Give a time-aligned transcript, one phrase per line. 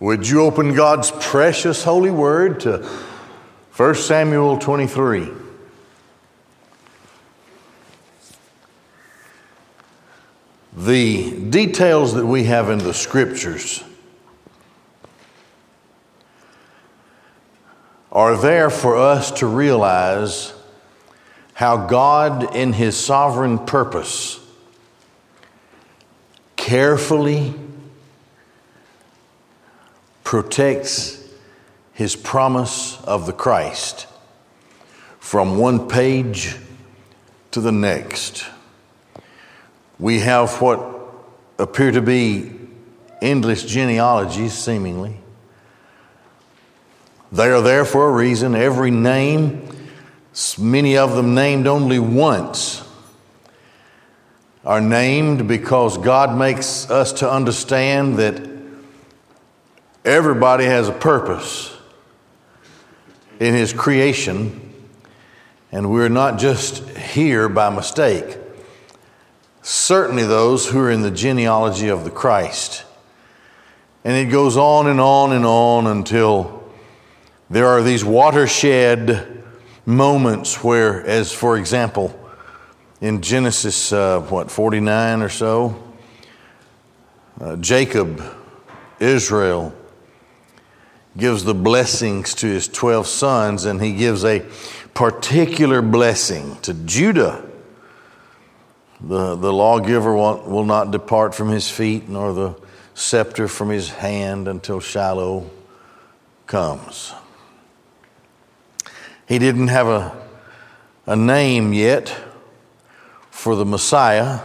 [0.00, 2.78] Would you open God's precious holy word to
[3.76, 5.28] 1 Samuel 23?
[10.76, 13.84] The details that we have in the scriptures
[18.10, 20.52] are there for us to realize
[21.52, 24.40] how God, in His sovereign purpose,
[26.56, 27.54] carefully
[30.24, 31.22] protects
[31.92, 34.08] His promise of the Christ
[35.20, 36.56] from one page
[37.52, 38.44] to the next.
[39.98, 40.80] We have what
[41.58, 42.50] appear to be
[43.22, 45.16] endless genealogies, seemingly.
[47.30, 48.54] They are there for a reason.
[48.54, 49.68] Every name,
[50.58, 52.82] many of them named only once,
[54.64, 58.53] are named because God makes us to understand that
[60.04, 61.76] everybody has a purpose
[63.40, 64.72] in His creation,
[65.72, 68.38] and we're not just here by mistake
[69.64, 72.84] certainly those who are in the genealogy of the Christ.
[74.04, 76.62] And it goes on and on and on until
[77.48, 79.42] there are these watershed
[79.86, 82.14] moments where, as for example,
[83.00, 85.82] in Genesis, uh, what, 49 or so,
[87.40, 88.22] uh, Jacob,
[89.00, 89.74] Israel,
[91.16, 94.40] gives the blessings to his 12 sons, and he gives a
[94.94, 97.48] particular blessing to Judah
[99.00, 102.54] the, the lawgiver will, will not depart from his feet, nor the
[102.94, 105.50] scepter from his hand until Shiloh
[106.46, 107.12] comes.
[109.26, 110.26] He didn't have a,
[111.06, 112.16] a name yet
[113.30, 114.40] for the Messiah,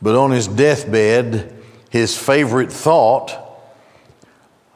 [0.00, 1.54] but on his deathbed,
[1.90, 3.45] his favorite thought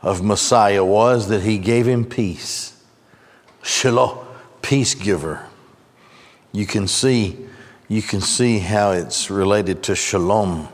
[0.02, 2.82] of Messiah was that he gave him peace.
[3.62, 4.26] Shiloh,
[4.62, 5.46] peace giver.
[6.52, 7.46] You can see
[7.90, 10.68] you can see how it's related to shalom.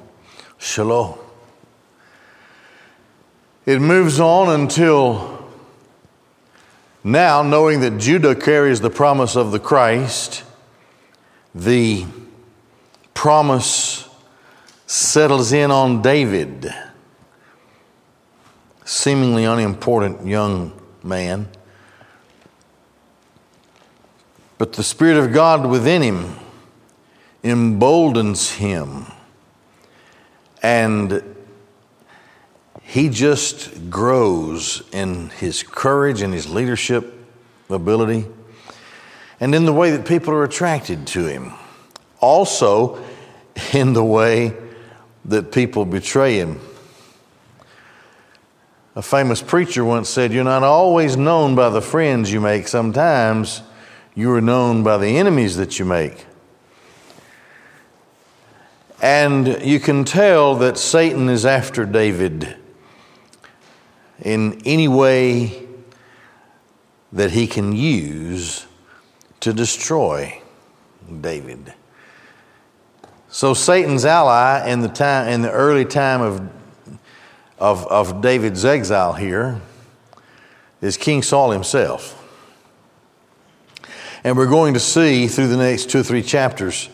[0.59, 1.19] Shalom.
[3.65, 5.49] It moves on until
[7.03, 10.45] now, knowing that Judah carries the promise of the Christ,
[11.55, 12.05] the
[13.15, 14.07] promise
[14.87, 16.71] settles in on David,
[18.87, 21.49] seemingly unimportant young man.
[24.57, 26.37] But the Spirit of God within him
[27.43, 29.07] emboldens him.
[30.63, 31.23] And
[32.81, 37.13] he just grows in his courage and his leadership
[37.69, 38.27] ability
[39.41, 41.53] and in the way that people are attracted to him.
[42.21, 43.05] Also,
[43.73, 44.55] in the way
[45.27, 46.61] that people betray him.
[48.97, 53.61] A famous preacher once said, You're not always known by the friends you make, sometimes
[54.15, 56.25] you are known by the enemies that you make.
[59.03, 62.57] And you can tell that Satan is after David
[64.23, 65.67] in any way
[67.13, 68.67] that he can use
[69.41, 70.41] to destroy
[71.21, 71.75] David.
[73.29, 76.56] So Satan's ally in the time in the early time of
[77.59, 79.61] of, of David's exile here
[80.81, 82.23] is King Saul himself.
[84.25, 86.89] And we're going to see through the next two or three chapters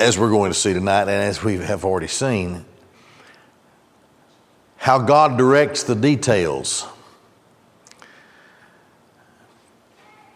[0.00, 2.64] as we're going to see tonight, and as we have already seen,
[4.76, 6.86] how God directs the details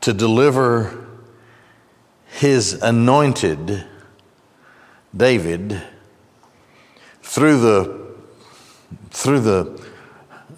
[0.00, 1.06] to deliver
[2.26, 3.86] his anointed
[5.16, 5.80] David
[7.22, 8.01] through the,
[9.12, 9.82] through the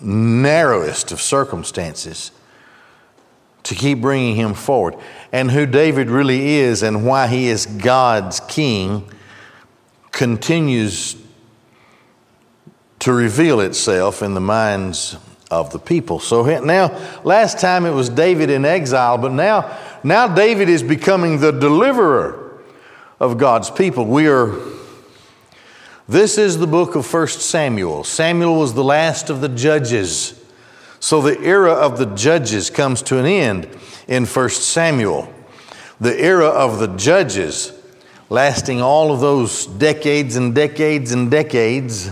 [0.01, 2.31] narrowest of circumstances
[3.65, 4.97] to keep bringing him forward.
[5.33, 9.11] And who David really is and why he is God's king
[10.13, 11.17] continues
[13.01, 15.17] to reveal itself in the minds
[15.51, 16.21] of the people.
[16.21, 21.41] So now, last time it was David in exile, but now, now David is becoming
[21.41, 22.63] the deliverer
[23.21, 24.07] of God's people.
[24.07, 24.59] We are,
[26.09, 28.05] this is the book of First Samuel.
[28.05, 30.41] Samuel was the last of the judges.
[31.01, 33.69] So the era of the judges comes to an end
[34.07, 35.33] in 1 Samuel.
[36.01, 37.73] The era of the judges,
[38.29, 42.11] lasting all of those decades and decades and decades,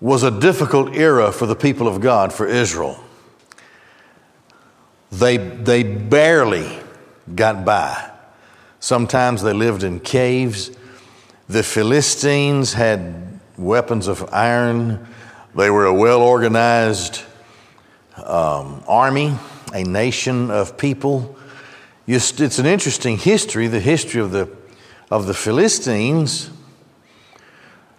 [0.00, 2.98] was a difficult era for the people of God, for Israel.
[5.12, 6.78] They, they barely
[7.34, 8.10] got by.
[8.78, 10.70] Sometimes they lived in caves.
[11.50, 15.04] The Philistines had weapons of iron.
[15.56, 17.24] They were a well organized
[18.24, 19.34] um, army,
[19.74, 21.36] a nation of people.
[22.06, 24.48] It's an interesting history, the history of the,
[25.10, 26.52] of the Philistines,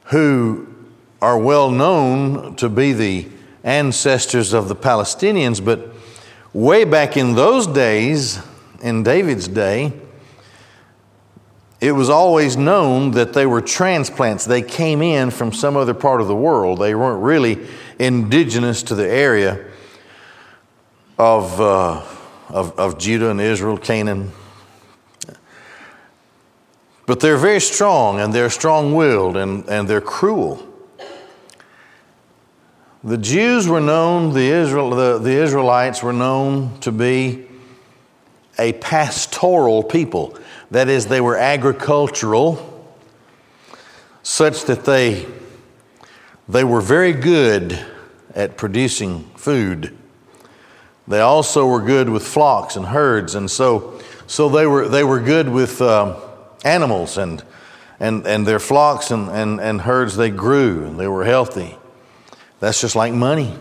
[0.06, 0.74] who
[1.22, 3.28] are well known to be the
[3.66, 5.90] ancestors of the Palestinians, but
[6.54, 8.40] way back in those days,
[8.82, 9.92] in David's day,
[11.82, 14.46] it was always known that they were transplants.
[14.46, 16.78] They came in from some other part of the world.
[16.78, 17.68] They weren't really
[17.98, 19.66] indigenous to the area
[21.18, 22.04] of, uh,
[22.50, 24.32] of, of Judah and Israel, Canaan.
[27.08, 30.68] But they're very strong and they're strong willed and, and they're cruel.
[33.04, 37.48] The Jews were known, the, Israel, the, the Israelites were known to be
[38.60, 40.38] a pastoral people.
[40.72, 42.68] That is, they were agricultural,
[44.24, 45.26] such that they,
[46.48, 47.78] they were very good
[48.34, 49.98] at producing food.
[51.10, 55.20] They also were good with flocks and herds, and so, so they, were, they were
[55.20, 56.18] good with uh,
[56.64, 57.44] animals, and,
[58.00, 61.76] and, and their flocks and, and, and herds, they grew, and they were healthy.
[62.62, 63.58] That's just like money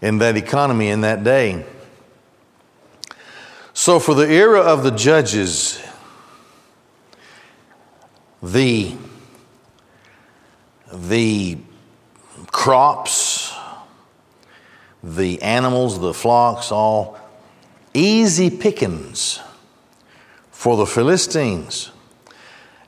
[0.00, 1.64] in that economy in that day.
[3.78, 5.78] So, for the era of the judges,
[8.42, 8.96] the,
[10.90, 11.58] the
[12.46, 13.54] crops,
[15.04, 17.18] the animals, the flocks, all
[17.92, 19.40] easy pickings
[20.50, 21.90] for the Philistines.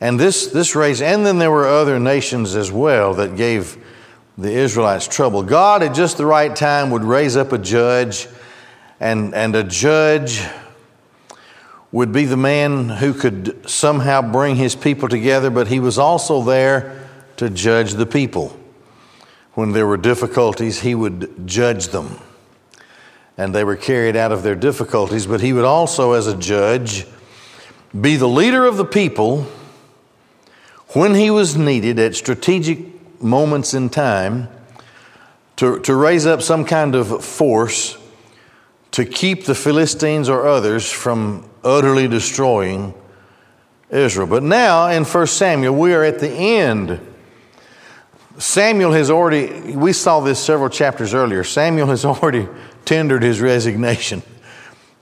[0.01, 3.77] And this, this race, and then there were other nations as well that gave
[4.39, 5.43] the Israelites trouble.
[5.43, 8.27] God, at just the right time, would raise up a judge,
[9.01, 10.43] and, and a judge
[11.91, 16.43] would be the man who could somehow bring his people together, but he was also
[16.43, 18.59] there to judge the people.
[19.55, 22.19] When there were difficulties, he would judge them.
[23.37, 27.07] And they were carried out of their difficulties, but he would also, as a judge,
[27.99, 29.47] be the leader of the people
[30.89, 34.49] when he was needed at strategic moments in time
[35.57, 37.99] to, to raise up some kind of force
[38.93, 42.95] to keep the Philistines or others from utterly destroying
[43.91, 44.27] Israel.
[44.27, 47.01] But now in 1 Samuel, we are at the end.
[48.39, 52.49] Samuel has already, we saw this several chapters earlier, Samuel has already
[52.85, 54.23] tendered his resignation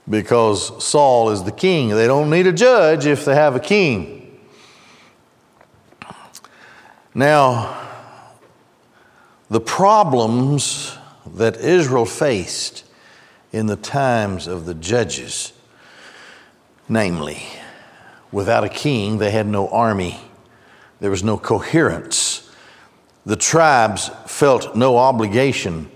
[0.09, 1.89] because Saul is the king.
[1.89, 4.39] They don't need a judge if they have a king.
[7.13, 7.87] Now,
[9.49, 10.97] the problems
[11.35, 12.85] that Israel faced
[13.51, 15.53] in the times of the judges,
[16.89, 17.43] namely,
[18.31, 20.19] without a king, they had no army,
[20.99, 22.49] there was no coherence.
[23.25, 25.91] The tribes felt no obligation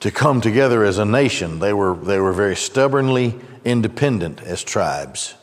[0.00, 1.58] to come together as a nation.
[1.58, 5.34] They were, they were very stubbornly independent as tribes.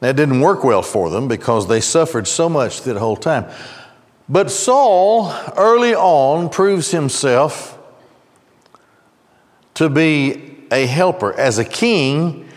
[0.00, 3.46] That didn't work well for them because they suffered so much that whole time.
[4.28, 7.78] But Saul early on proves himself
[9.74, 11.32] to be a helper.
[11.34, 12.48] As a king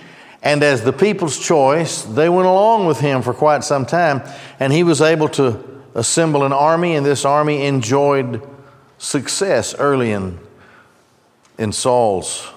[0.47, 4.21] and as the people's choice, they went along with him for quite some time,
[4.61, 5.61] and he was able to
[5.93, 8.41] assemble an army, and this army enjoyed
[8.97, 10.39] success early in,
[11.57, 12.49] in Saul's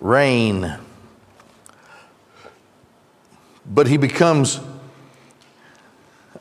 [0.00, 0.78] reign.
[3.66, 4.58] But he becomes,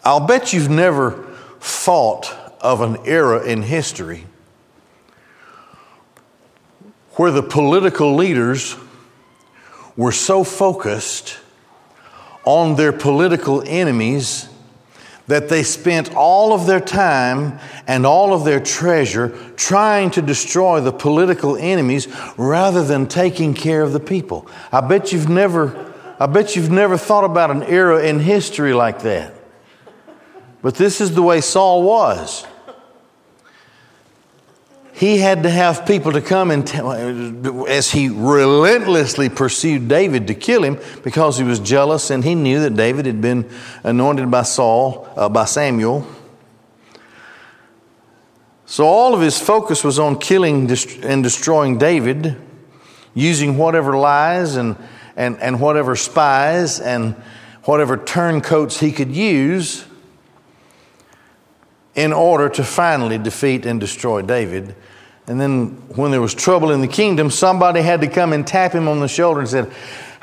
[0.05, 1.11] I'll bet you've never
[1.59, 4.27] thought of an era in history
[7.15, 8.77] where the political leaders
[9.99, 11.37] were so focused
[12.45, 14.47] on their political enemies
[15.27, 20.79] that they spent all of their time and all of their treasure trying to destroy
[20.79, 24.47] the political enemies rather than taking care of the people.
[24.71, 29.01] I bet you've never I bet you've never thought about an era in history like
[29.01, 29.33] that.
[30.61, 32.45] But this is the way Saul was.
[34.99, 40.33] He had to have people to come and tell, as he relentlessly pursued David to
[40.33, 43.49] kill him because he was jealous and he knew that David had been
[43.85, 46.05] anointed by Saul, uh, by Samuel.
[48.65, 50.69] So all of his focus was on killing
[51.03, 52.35] and destroying David,
[53.13, 54.75] using whatever lies and,
[55.15, 57.15] and, and whatever spies and
[57.63, 59.85] whatever turncoats he could use
[61.95, 64.75] in order to finally defeat and destroy David.
[65.29, 68.73] And then, when there was trouble in the kingdom, somebody had to come and tap
[68.73, 69.71] him on the shoulder and said,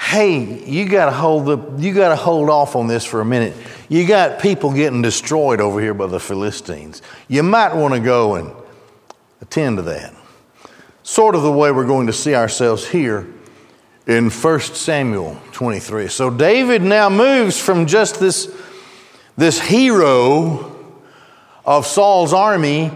[0.00, 3.24] hey, you got to hold the, you got to hold off on this for a
[3.24, 3.54] minute.
[3.88, 7.02] You got people getting destroyed over here by the Philistines.
[7.28, 8.52] You might want to go and
[9.40, 10.12] attend to that.
[11.04, 13.32] Sort of the way we're going to see ourselves here
[14.08, 16.08] in 1 Samuel 23.
[16.08, 18.52] So David now moves from just this,
[19.36, 20.98] this hero
[21.64, 22.90] of Saul's army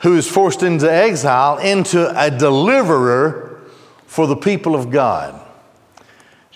[0.00, 3.60] who is forced into exile into a deliverer
[4.06, 5.40] for the people of God.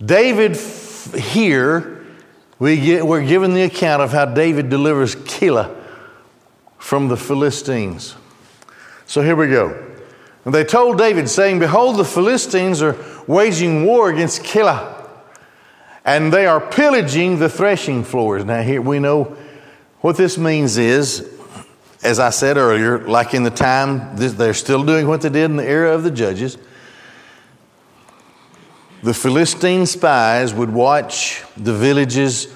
[0.04, 2.04] David here,
[2.58, 5.74] we get, we're given the account of how David delivers Keilah
[6.78, 8.16] from the Philistines.
[9.06, 9.92] So here we go.
[10.44, 12.96] And they told David, saying, Behold, the Philistines are
[13.26, 15.08] waging war against Keilah,
[16.04, 18.44] and they are pillaging the threshing floors.
[18.44, 19.36] Now, here we know
[20.00, 21.33] what this means is,
[22.04, 25.56] as I said earlier, like in the time, they're still doing what they did in
[25.56, 26.58] the era of the judges
[29.04, 32.48] the Philistine spies would watch the villages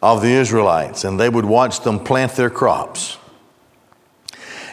[0.00, 3.18] of the Israelites and they would watch them plant their crops.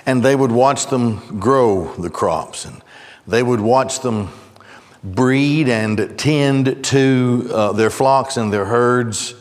[0.05, 2.83] And they would watch them grow the crops and
[3.25, 4.29] they would watch them
[5.03, 9.33] breed and tend to uh, their flocks and their herds.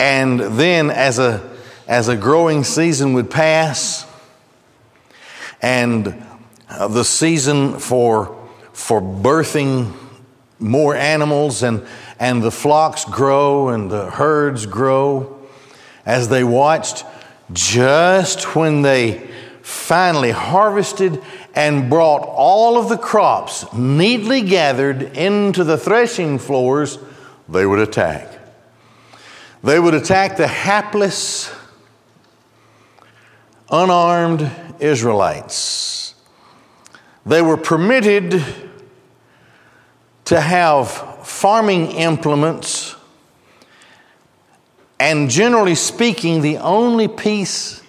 [0.00, 1.53] And then, as a,
[1.86, 4.06] as a growing season would pass,
[5.60, 6.24] and
[6.68, 9.92] uh, the season for, for birthing
[10.58, 11.86] more animals and,
[12.18, 15.38] and the flocks grow and the herds grow
[16.06, 17.04] as they watched
[17.52, 19.30] just when they
[19.62, 21.22] finally harvested
[21.54, 26.98] and brought all of the crops neatly gathered into the threshing floors,
[27.48, 28.28] they would attack.
[29.62, 31.50] They would attack the hapless,
[33.70, 36.14] unarmed Israelites.
[37.26, 38.44] They were permitted
[40.26, 40.90] to have
[41.26, 42.96] farming implements,
[45.00, 47.82] and generally speaking, the only piece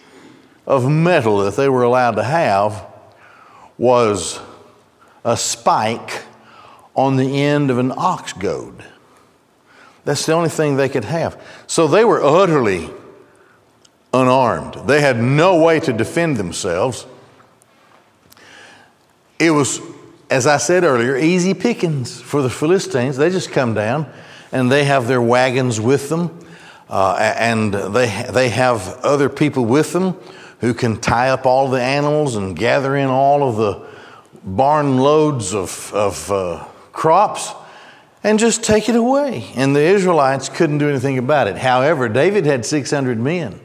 [0.66, 2.86] of metal that they were allowed to have
[3.78, 4.40] was
[5.24, 6.24] a spike
[6.96, 8.84] on the end of an ox goad.
[10.06, 11.42] That's the only thing they could have.
[11.68, 12.90] So they were utterly
[14.22, 14.88] unarmed.
[14.88, 17.06] They had no way to defend themselves.
[19.38, 19.82] It was
[20.30, 23.18] as I said earlier, easy pickings for the Philistines.
[23.18, 24.12] They just come down
[24.52, 26.46] and they have their wagons with them,
[26.90, 30.14] uh, and they, they have other people with them
[30.62, 33.88] who can tie up all the animals and gather in all of the
[34.44, 37.52] barn loads of, of uh, crops
[38.24, 39.52] and just take it away.
[39.56, 41.58] And the Israelites couldn't do anything about it.
[41.58, 43.60] However, David had 600 men.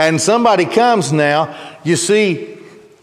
[0.00, 1.54] And somebody comes now,
[1.84, 2.56] you see,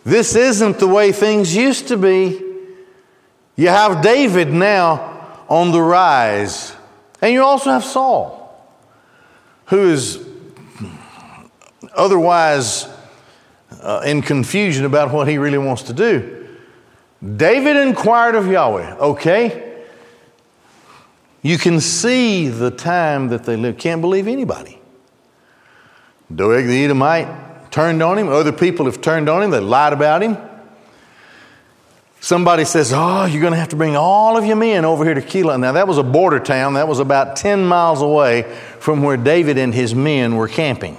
[0.03, 2.41] this isn't the way things used to be.
[3.55, 6.75] You have David now on the rise,
[7.21, 8.67] and you also have Saul,
[9.67, 10.27] who is
[11.95, 12.89] otherwise
[13.79, 16.47] uh, in confusion about what he really wants to do.
[17.35, 19.83] David inquired of Yahweh, okay?
[21.43, 23.77] You can see the time that they live.
[23.77, 24.81] Can't believe anybody.
[26.33, 28.27] Doeg the Edomite turned on him.
[28.27, 29.51] Other people have turned on him.
[29.51, 30.37] They lied about him.
[32.19, 35.13] Somebody says, Oh, you're going to have to bring all of your men over here
[35.13, 35.59] to Keilah.
[35.59, 36.73] Now, that was a border town.
[36.73, 38.43] That was about 10 miles away
[38.79, 40.97] from where David and his men were camping.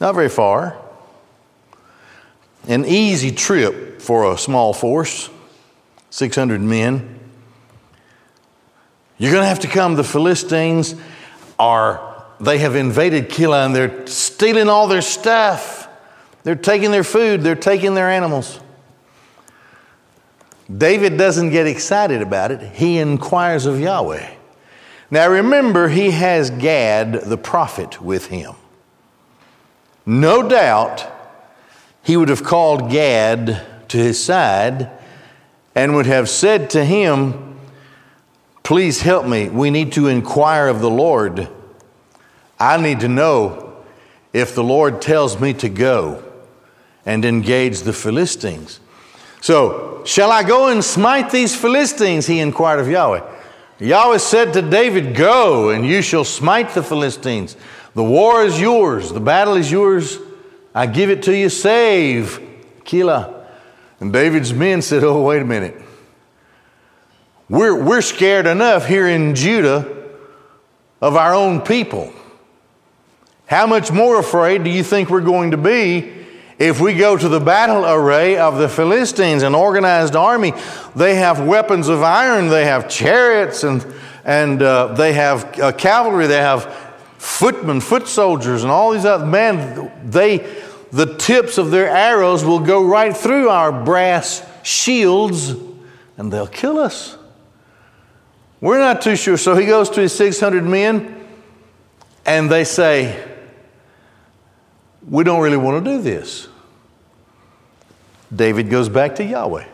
[0.00, 0.80] Not very far.
[2.66, 5.28] An easy trip for a small force,
[6.10, 7.20] 600 men.
[9.18, 9.96] You're going to have to come.
[9.96, 10.94] The Philistines
[11.58, 12.13] are
[12.44, 15.88] they have invaded Keilah and they're stealing all their stuff.
[16.42, 18.60] They're taking their food, they're taking their animals.
[20.74, 24.34] David doesn't get excited about it, he inquires of Yahweh.
[25.10, 28.54] Now remember, he has Gad the prophet with him.
[30.06, 31.06] No doubt
[32.02, 34.90] he would have called Gad to his side
[35.74, 37.58] and would have said to him,
[38.62, 39.50] Please help me.
[39.50, 41.48] We need to inquire of the Lord
[42.58, 43.82] I need to know
[44.32, 46.22] if the Lord tells me to go
[47.06, 48.80] and engage the Philistines.
[49.40, 52.26] So, shall I go and smite these Philistines?
[52.26, 53.22] He inquired of Yahweh.
[53.78, 57.56] Yahweh said to David, Go, and you shall smite the Philistines.
[57.94, 60.18] The war is yours, the battle is yours.
[60.74, 61.48] I give it to you.
[61.48, 62.40] Save
[62.84, 63.46] Keilah.
[64.00, 65.80] And David's men said, Oh, wait a minute.
[67.48, 70.08] We're, we're scared enough here in Judah
[71.00, 72.12] of our own people.
[73.46, 76.24] How much more afraid do you think we're going to be
[76.58, 80.52] If we go to the battle array of the Philistines, an organized army,
[80.94, 83.84] they have weapons of iron, they have chariots, and,
[84.24, 86.72] and uh, they have uh, cavalry, they have
[87.18, 89.90] footmen, foot soldiers, and all these other men.
[90.08, 90.38] They,
[90.92, 95.50] the tips of their arrows will go right through our brass shields,
[96.16, 97.18] and they'll kill us.
[98.60, 99.36] We're not too sure.
[99.36, 101.26] So he goes to his 600 men,
[102.24, 103.33] and they say,
[105.08, 106.48] We don't really want to do this.
[108.34, 109.66] David goes back to Yahweh.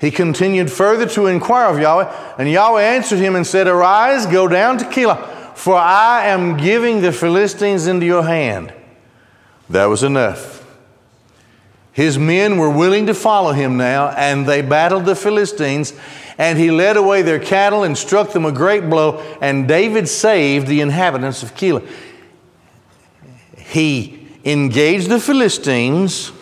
[0.00, 4.48] He continued further to inquire of Yahweh, and Yahweh answered him and said, Arise, go
[4.48, 8.72] down to Keilah, for I am giving the Philistines into your hand.
[9.68, 10.66] That was enough.
[11.92, 15.92] His men were willing to follow him now, and they battled the Philistines,
[16.38, 20.66] and he led away their cattle and struck them a great blow, and David saved
[20.66, 21.86] the inhabitants of Keilah.
[23.70, 26.32] He engaged the Philistines.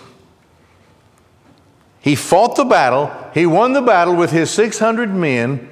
[2.01, 3.13] He fought the battle.
[3.35, 5.69] He won the battle with his 600 men,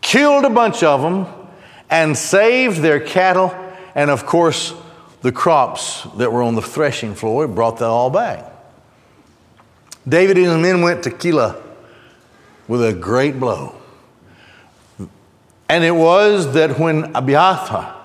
[0.00, 1.26] killed a bunch of them,
[1.90, 3.54] and saved their cattle,
[3.94, 4.72] and of course,
[5.20, 7.46] the crops that were on the threshing floor.
[7.46, 8.50] He brought that all back.
[10.08, 11.60] David and his men went to Keilah
[12.66, 13.74] with a great blow.
[15.68, 18.03] And it was that when Abiathar,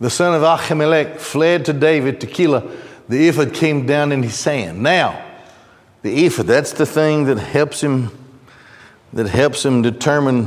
[0.00, 2.76] the son of Ahimelech, fled to David to Keilah,
[3.08, 4.82] the ephod came down in his hand.
[4.82, 5.24] Now,
[6.02, 8.10] the ephod, that's the thing that helps him
[9.12, 10.46] that helps him determine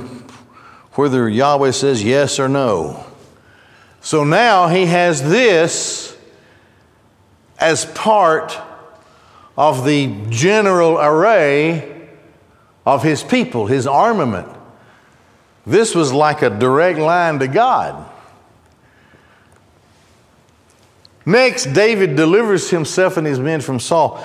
[0.94, 3.06] whether Yahweh says yes or no.
[4.02, 6.18] So now he has this
[7.60, 8.58] as part
[9.58, 12.10] of the general array
[12.86, 14.48] of his people, his armament.
[15.66, 18.10] This was like a direct line to God.
[21.26, 24.24] Next, David delivers himself and his men from Saul.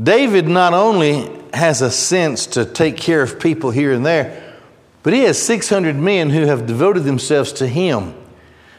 [0.00, 4.54] David not only has a sense to take care of people here and there,
[5.02, 8.14] but he has 600 men who have devoted themselves to him.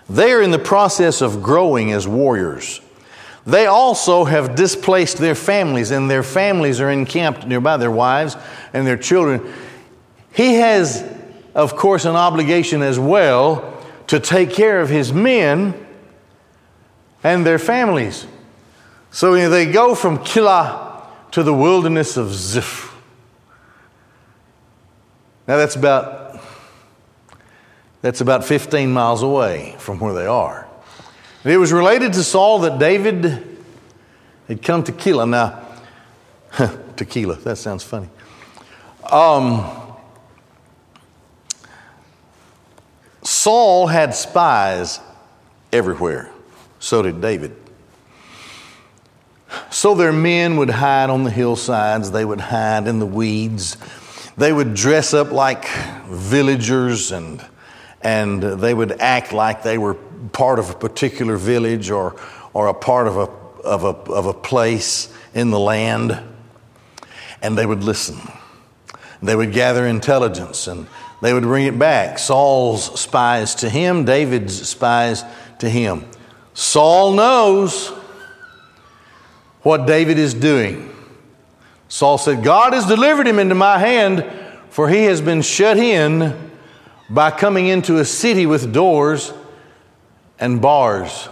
[0.10, 2.82] They are in the process of growing as warriors.
[3.46, 8.36] They also have displaced their families, and their families are encamped nearby, their wives
[8.74, 9.54] and their children.
[10.34, 11.04] He has,
[11.56, 15.87] of course, an obligation as well to take care of his men
[17.28, 18.26] and their families.
[19.12, 22.96] So you know, they go from Keilah to the wilderness of Ziph.
[25.46, 26.40] Now that's about
[28.02, 30.68] that's about 15 miles away from where they are.
[31.44, 33.58] And it was related to Saul that David
[34.48, 35.28] had come to Keilah.
[35.28, 35.64] Now,
[36.96, 38.08] tequila, that sounds funny.
[39.12, 39.66] Um,
[43.22, 45.02] Saul had spies
[45.74, 46.32] everywhere.
[46.88, 47.54] So did David.
[49.70, 53.76] So their men would hide on the hillsides, they would hide in the weeds,
[54.38, 55.68] they would dress up like
[56.08, 57.46] villagers and,
[58.02, 59.96] and they would act like they were
[60.32, 62.16] part of a particular village or,
[62.54, 63.30] or a part of a,
[63.68, 66.18] of, a, of a place in the land,
[67.42, 68.18] and they would listen.
[69.22, 70.88] They would gather intelligence and
[71.22, 72.18] they would bring it back.
[72.18, 75.26] Saul's spies to him, David's spies
[75.60, 76.06] to him.
[76.58, 77.90] Saul knows
[79.62, 80.92] what David is doing.
[81.88, 84.26] Saul said, God has delivered him into my hand,
[84.72, 86.52] for he has been shut in
[87.12, 89.32] by coming into a city with doors
[90.40, 91.30] and bars.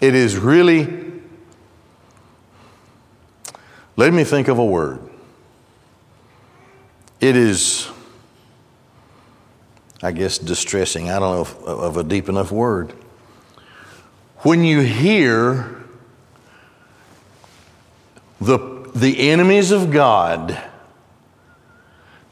[0.00, 1.22] It is really,
[3.94, 4.98] let me think of a word.
[7.20, 7.88] It is,
[10.02, 11.10] I guess, distressing.
[11.10, 12.92] I don't know if, of a deep enough word.
[14.38, 15.80] When you hear
[18.40, 20.60] the, the enemies of God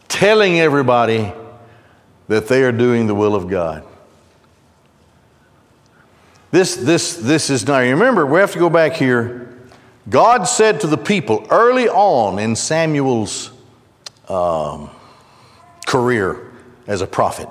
[0.08, 1.32] telling everybody
[2.26, 3.84] that they are doing the will of God.
[6.50, 9.56] This, this, this is now, remember, we have to go back here.
[10.08, 13.52] God said to the people early on in Samuel's
[14.28, 14.90] um,
[15.86, 16.49] career
[16.90, 17.48] as a prophet,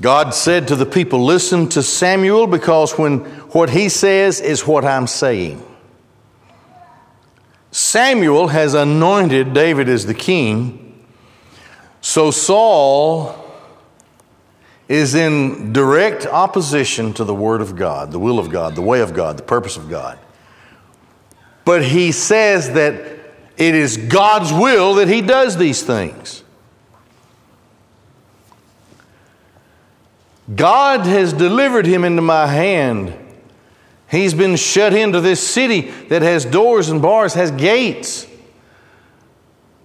[0.00, 3.20] God said to the people, Listen to Samuel because when
[3.52, 5.64] what he says is what I'm saying.
[7.70, 11.06] Samuel has anointed David as the king,
[12.00, 13.38] so Saul
[14.88, 19.00] is in direct opposition to the Word of God, the will of God, the way
[19.02, 20.18] of God, the purpose of God.
[21.64, 22.94] But he says that
[23.56, 26.41] it is God's will that he does these things.
[30.54, 33.14] God has delivered him into my hand.
[34.10, 38.26] He's been shut into this city that has doors and bars, has gates.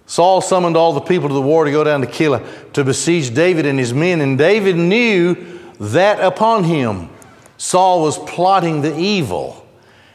[0.06, 3.34] Saul summoned all the people to the war to go down to Keilah to besiege
[3.34, 5.36] David and his men, and David knew
[5.78, 7.10] that upon him
[7.58, 9.66] Saul was plotting the evil.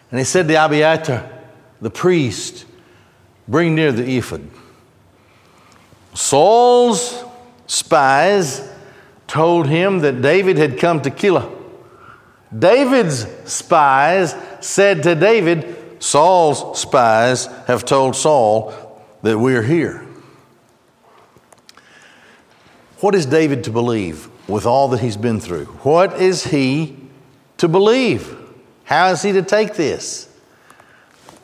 [0.10, 1.30] And he said to Abiathar,
[1.82, 2.66] the priest,
[3.48, 4.50] Bring near the ephod.
[6.14, 7.24] Saul's
[7.68, 8.62] spies
[9.34, 11.52] told him that David had come to Keilah.
[12.56, 20.06] David's spies said to David, Saul's spies have told Saul that we're here.
[23.00, 25.66] What is David to believe with all that he's been through?
[25.82, 26.96] What is he
[27.58, 28.38] to believe?
[28.84, 30.30] How is he to take this?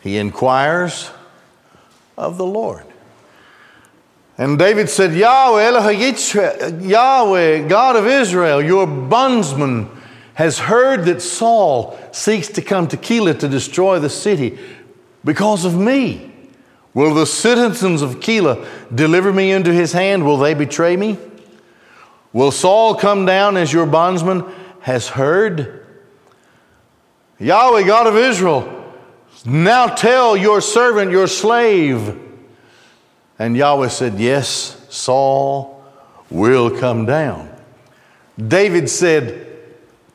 [0.01, 1.09] He inquires
[2.19, 2.85] of the Lord.
[4.39, 5.91] And David said, Yahweh,
[6.79, 9.89] Yahweh, God of Israel, your bondsman
[10.35, 14.57] has heard that Saul seeks to come to Keilah to destroy the city
[15.25, 16.31] because of me.
[16.93, 20.25] Will the citizens of Keilah deliver me into his hand?
[20.25, 21.17] Will they betray me?
[22.31, 24.45] Will Saul come down as your bondsman
[24.79, 25.85] has heard?
[27.39, 28.93] Yahweh, God of Israel,
[29.45, 32.27] now tell your servant, your slave.
[33.39, 35.81] And Yahweh said, Yes, Saul
[36.29, 37.49] will come down.
[38.37, 39.47] David said,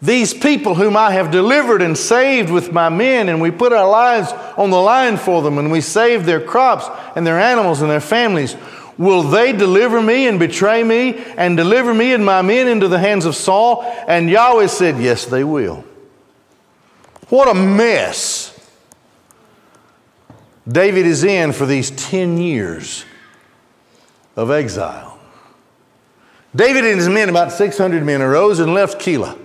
[0.02, 3.88] These people whom I have delivered and saved with my men, and we put our
[3.88, 7.90] lives on the line for them, and we saved their crops and their animals and
[7.90, 8.56] their families.
[8.98, 12.98] Will they deliver me and betray me and deliver me and my men into the
[12.98, 13.82] hands of Saul?
[14.06, 15.82] And Yahweh said, Yes, they will.
[17.30, 18.50] What a mess
[20.68, 23.04] David is in for these 10 years
[24.36, 25.18] of exile.
[26.54, 29.38] David and his men, about 600 men, arose and left Keilah.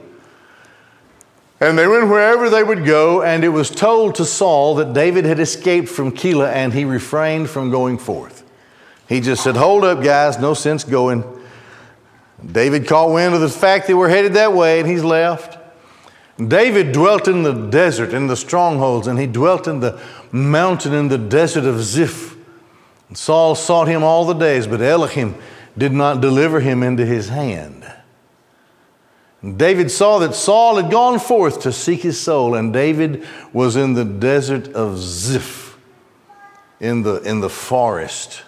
[1.62, 5.26] And they went wherever they would go, and it was told to Saul that David
[5.26, 8.44] had escaped from Keilah and he refrained from going forth.
[9.10, 11.24] He just said, Hold up, guys, no sense going.
[12.46, 15.58] David caught wind of the fact that we're headed that way, and he's left.
[16.38, 20.00] David dwelt in the desert, in the strongholds, and he dwelt in the
[20.32, 22.38] mountain in the desert of Ziph.
[23.10, 25.36] And Saul sought him all the days, but Elohim
[25.78, 27.92] did not deliver him into his hand.
[29.42, 33.76] And David saw that Saul had gone forth to seek his soul, and David was
[33.76, 35.78] in the desert of Ziph,
[36.80, 38.44] in the, in the forest.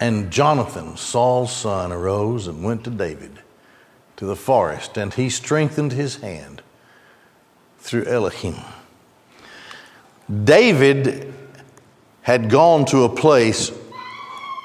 [0.00, 3.40] And Jonathan, Saul's son, arose and went to David
[4.16, 6.62] to the forest, and he strengthened his hand
[7.78, 8.56] through Elohim.
[10.44, 11.29] David
[12.22, 13.70] had gone to a place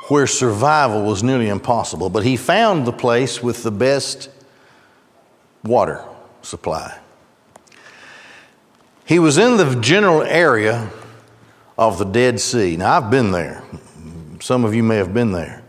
[0.07, 4.29] where survival was nearly impossible, but he found the place with the best
[5.63, 6.03] water
[6.41, 6.99] supply.
[9.05, 10.89] He was in the general area
[11.77, 12.77] of the Dead Sea.
[12.77, 13.63] Now, I've been there.
[14.41, 15.63] Some of you may have been there.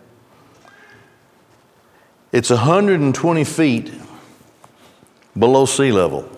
[2.33, 3.93] It's 120 feet
[5.39, 6.29] below sea level.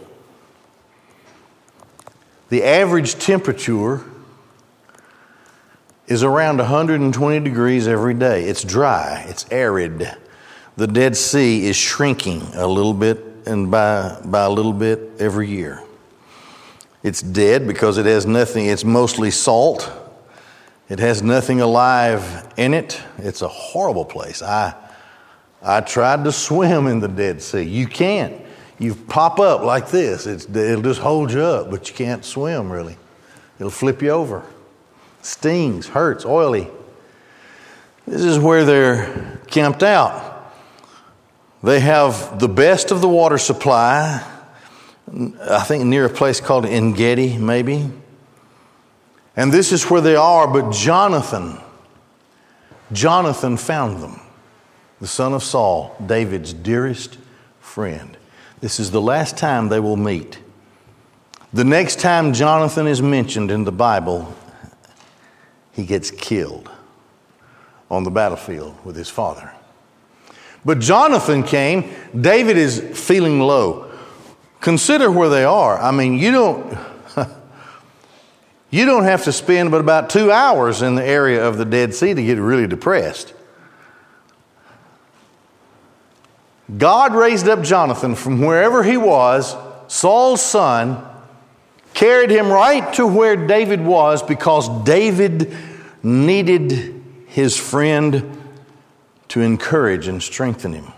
[2.48, 4.04] The average temperature
[6.08, 8.44] is around 120 degrees every day.
[8.44, 10.10] It's dry, it's arid.
[10.76, 15.48] The Dead Sea is shrinking a little bit and by, by a little bit every
[15.48, 15.82] year.
[17.02, 19.90] It's dead because it has nothing, it's mostly salt.
[20.88, 23.00] It has nothing alive in it.
[23.18, 24.40] It's a horrible place.
[24.42, 24.74] I,
[25.62, 27.62] I tried to swim in the Dead Sea.
[27.62, 28.42] You can't
[28.78, 30.26] you pop up like this.
[30.26, 32.96] It's, it'll just hold you up, but you can't swim really.
[33.58, 34.44] It'll flip you over.
[35.28, 36.68] Stings, hurts, oily.
[38.06, 40.54] This is where they're camped out.
[41.62, 44.26] They have the best of the water supply,
[45.06, 47.90] I think near a place called Engedi, maybe.
[49.36, 51.58] And this is where they are, but Jonathan,
[52.90, 54.20] Jonathan found them,
[54.98, 57.18] the son of Saul, David's dearest
[57.60, 58.16] friend.
[58.62, 60.38] This is the last time they will meet.
[61.52, 64.34] The next time Jonathan is mentioned in the Bible,
[65.78, 66.68] he gets killed
[67.88, 69.52] on the battlefield with his father.
[70.64, 73.88] But Jonathan came, David is feeling low.
[74.60, 75.78] Consider where they are.
[75.78, 76.78] I mean, you don't
[78.70, 81.94] you don't have to spend but about 2 hours in the area of the Dead
[81.94, 83.32] Sea to get really depressed.
[86.76, 91.04] God raised up Jonathan from wherever he was, Saul's son,
[91.94, 95.52] carried him right to where David was because David
[96.08, 98.36] needed his friend
[99.28, 100.92] to encourage and strengthen him.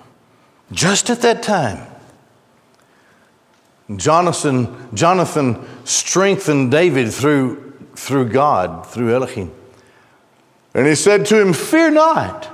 [0.73, 1.87] Just at that time,
[3.97, 9.51] Jonathan, Jonathan strengthened David through, through God, through Elohim.
[10.75, 12.49] And he said to him, Fear not,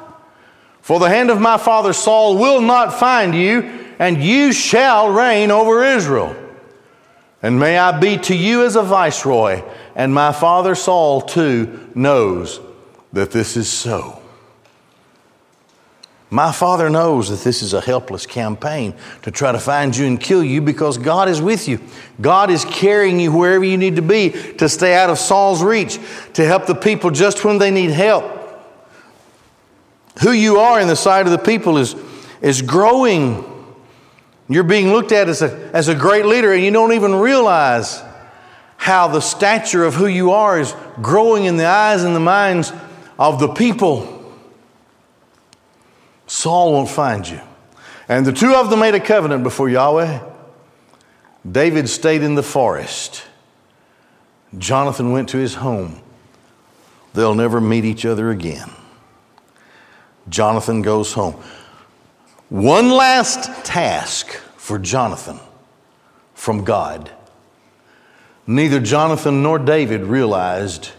[0.80, 3.62] for the hand of my father Saul will not find you,
[3.98, 6.34] and you shall reign over Israel.
[7.42, 9.62] And may I be to you as a viceroy,
[9.94, 12.60] and my father Saul too knows
[13.12, 14.22] that this is so.
[16.28, 20.20] My father knows that this is a helpless campaign to try to find you and
[20.20, 21.80] kill you because God is with you.
[22.20, 26.00] God is carrying you wherever you need to be to stay out of Saul's reach,
[26.34, 28.24] to help the people just when they need help.
[30.22, 31.94] Who you are in the sight of the people is,
[32.40, 33.44] is growing.
[34.48, 38.02] You're being looked at as a, as a great leader, and you don't even realize
[38.76, 42.72] how the stature of who you are is growing in the eyes and the minds
[43.18, 44.12] of the people.
[46.26, 47.40] Saul won't find you.
[48.08, 50.20] And the two of them made a covenant before Yahweh.
[51.50, 53.24] David stayed in the forest.
[54.56, 56.00] Jonathan went to his home.
[57.14, 58.70] They'll never meet each other again.
[60.28, 61.42] Jonathan goes home.
[62.48, 65.40] One last task for Jonathan
[66.34, 67.10] from God.
[68.46, 70.92] Neither Jonathan nor David realized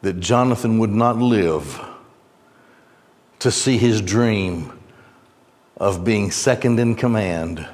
[0.00, 1.78] that Jonathan would not live
[3.40, 4.72] to see his dream
[5.76, 7.68] of being second in command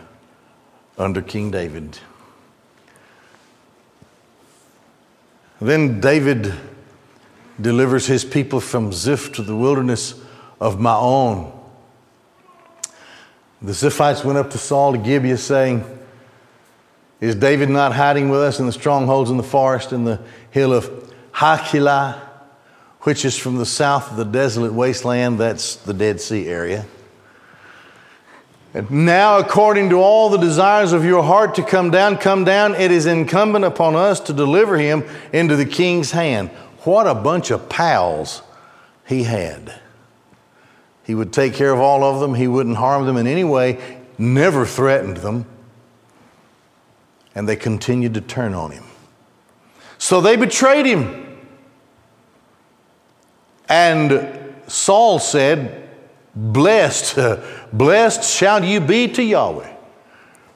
[0.98, 1.98] under King David.
[5.60, 6.54] Then David
[7.60, 10.14] delivers his people from Ziph to the wilderness
[10.60, 11.52] of Maon.
[13.60, 15.84] The Ziphites went up to Saul to Gibeah, saying,
[17.20, 20.72] Is David not hiding with us in the strongholds in the forest in the hill
[20.72, 20.88] of
[21.32, 22.28] Hachilah?
[23.02, 26.84] which is from the south of the desolate wasteland, that's the Dead Sea area.
[28.74, 32.74] And now, according to all the desires of your heart to come down, come down.
[32.74, 36.50] It is incumbent upon us to deliver him into the king's hand.
[36.84, 38.42] What a bunch of pals
[39.06, 39.80] he had.
[41.08, 43.78] He would take care of all of them, he wouldn't harm them in any way,
[44.18, 45.46] never threatened them.
[47.34, 48.84] And they continued to turn on him.
[49.96, 51.38] So they betrayed him.
[53.70, 55.88] And Saul said,
[56.34, 57.18] Blessed,
[57.72, 59.74] blessed shall you be to Yahweh,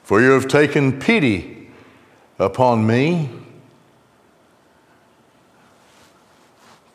[0.03, 1.71] for you have taken pity
[2.37, 3.27] upon me.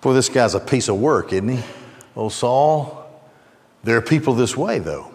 [0.01, 1.65] For this guy's a piece of work, isn't he?
[2.15, 3.08] Oh, Saul.
[3.89, 5.11] There are people this way, though.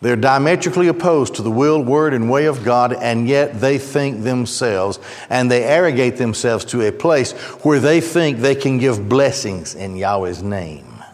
[0.00, 4.22] They're diametrically opposed to the will, word, and way of God, and yet they think
[4.22, 7.32] themselves and they arrogate themselves to a place
[7.64, 11.04] where they think they can give blessings in Yahweh's name.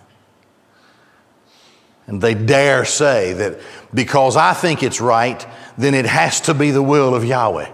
[2.06, 3.58] And they dare say that
[3.92, 5.44] because I think it's right,
[5.76, 7.72] then it has to be the will of Yahweh.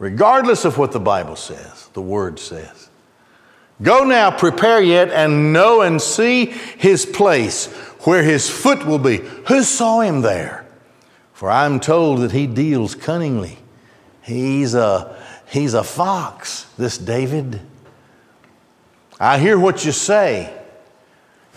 [0.00, 2.86] Regardless of what the Bible says, the Word says.
[3.82, 7.66] Go now, prepare yet, and know and see his place
[8.00, 9.18] where his foot will be.
[9.48, 10.66] Who saw him there?
[11.34, 13.58] For I'm told that he deals cunningly.
[14.22, 15.16] He's a,
[15.50, 17.60] he's a fox, this David.
[19.20, 20.52] I hear what you say.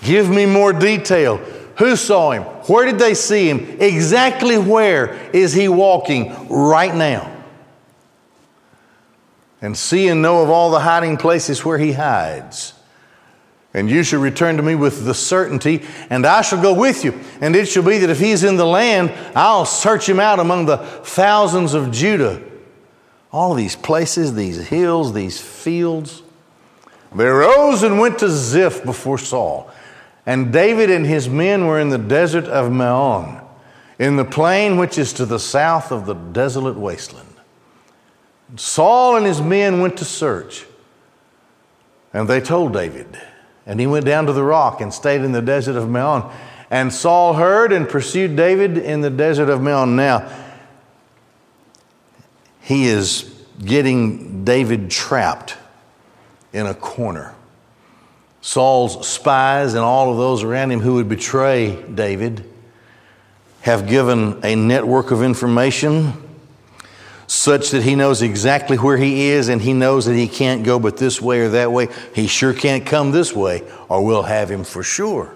[0.04, 1.38] Give me more detail.
[1.78, 2.44] Who saw him?
[2.44, 3.78] Where did they see him?
[3.80, 7.39] Exactly where is he walking right now?
[9.62, 12.74] And see and know of all the hiding places where he hides.
[13.74, 17.20] And you shall return to me with the certainty, and I shall go with you.
[17.40, 20.66] And it shall be that if he's in the land, I'll search him out among
[20.66, 22.42] the thousands of Judah.
[23.32, 26.24] All these places, these hills, these fields.
[27.16, 29.70] They rose and went to Ziph before Saul.
[30.26, 33.42] And David and his men were in the desert of Maon,
[34.00, 37.29] in the plain which is to the south of the desolate wasteland.
[38.56, 40.66] Saul and his men went to search,
[42.14, 43.20] and they told David.
[43.66, 46.34] And he went down to the rock and stayed in the desert of Maon.
[46.72, 49.96] And Saul heard and pursued David in the desert of Maon.
[49.96, 50.28] Now,
[52.62, 53.24] he is
[53.64, 55.56] getting David trapped
[56.52, 57.36] in a corner.
[58.42, 62.50] Saul's spies and all of those around him who would betray David
[63.62, 66.29] have given a network of information
[67.30, 70.80] such that he knows exactly where he is and he knows that he can't go
[70.80, 71.88] but this way or that way.
[72.16, 75.32] He sure can't come this way or we'll have him for sure.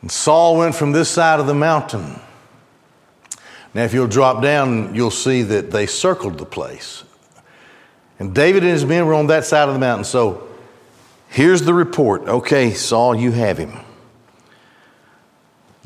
[0.00, 2.18] And Saul went from this side of the mountain.
[3.74, 7.04] Now, if you'll drop down, you'll see that they circled the place.
[8.18, 10.04] And David and his men were on that side of the mountain.
[10.04, 10.48] So
[11.28, 12.22] here's the report.
[12.22, 13.78] Okay, Saul, you have him.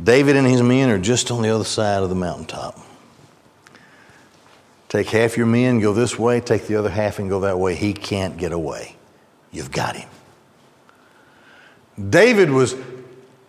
[0.00, 2.85] David and his men are just on the other side of the mountaintop.
[4.88, 7.74] Take half your men, go this way, take the other half and go that way.
[7.74, 8.96] He can't get away.
[9.50, 10.08] You've got him.
[12.10, 12.76] David was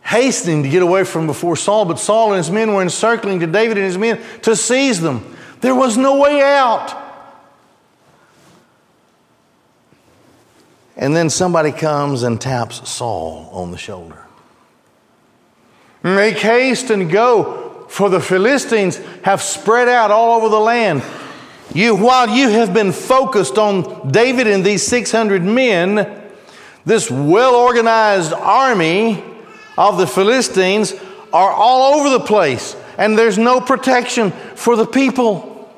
[0.02, 3.48] hastening to get away from before Saul, but Saul and his men were encircling to
[3.48, 5.36] David and his men to seize them.
[5.62, 7.04] There was no way out.
[10.96, 14.26] And then somebody comes and taps Saul on the shoulder.
[16.02, 21.04] Make haste and go, for the Philistines have spread out all over the land.
[21.74, 26.24] You, while you have been focused on David and these 600 men,
[26.86, 29.24] this well organized army
[29.78, 30.94] of the Philistines
[31.34, 35.70] are all over the place, and there's no protection for the people.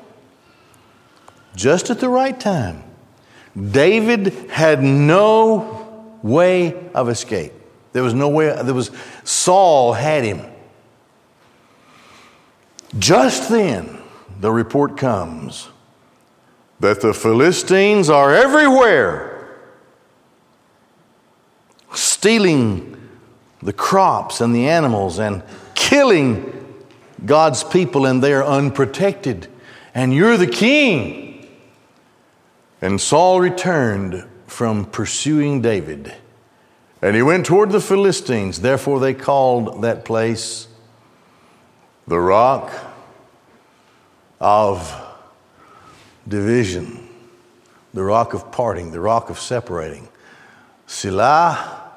[1.56, 2.84] Just at the right time,
[3.70, 7.52] David had no way of escape.
[7.92, 8.92] There was no way, there was,
[9.24, 10.40] Saul had him.
[12.98, 13.98] Just then,
[14.40, 15.68] the report comes
[16.80, 19.48] that the Philistines are everywhere,
[21.92, 22.96] stealing
[23.62, 25.42] the crops and the animals and
[25.74, 26.56] killing
[27.26, 29.48] God's people, and they're unprotected.
[29.94, 31.46] And you're the king.
[32.80, 36.14] And Saul returned from pursuing David.
[37.02, 38.60] And he went toward the Philistines.
[38.62, 40.68] Therefore, they called that place
[42.06, 42.72] the rock
[44.40, 45.09] of
[46.30, 47.08] division,
[47.92, 50.08] the rock of parting, the rock of separating.
[50.86, 51.90] Selah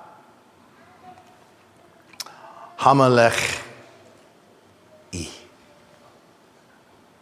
[2.80, 3.62] Hamalech
[5.14, 5.30] I.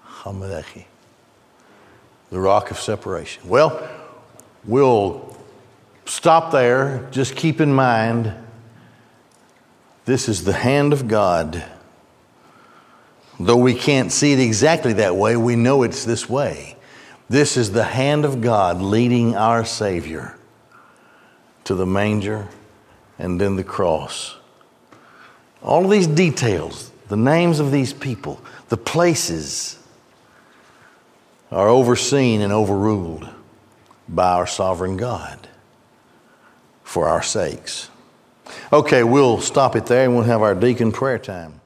[0.07, 0.85] Hamalechi.
[2.29, 3.47] The rock of separation.
[3.47, 3.87] Well,
[4.63, 5.37] we'll
[6.05, 7.07] stop there.
[7.11, 8.33] Just keep in mind
[10.05, 11.63] this is the hand of God.
[13.39, 16.77] Though we can't see it exactly that way, we know it's this way.
[17.31, 20.35] This is the hand of God leading our Savior
[21.63, 22.49] to the manger
[23.17, 24.35] and then the cross.
[25.63, 29.79] All of these details, the names of these people, the places,
[31.53, 33.29] are overseen and overruled
[34.09, 35.47] by our sovereign God
[36.83, 37.89] for our sakes.
[38.73, 41.60] Okay, we'll stop it there and we'll have our deacon prayer time.